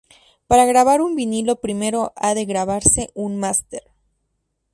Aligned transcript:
Para 0.47 0.65
grabar 0.65 0.99
un 0.99 1.15
vinilo 1.15 1.57
primero 1.61 2.11
ha 2.15 2.33
de 2.33 2.45
grabarse 2.45 3.11
un 3.13 3.37
máster. 3.37 3.83